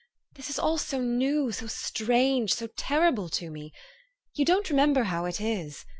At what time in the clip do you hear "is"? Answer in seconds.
0.49-0.57, 5.39-5.85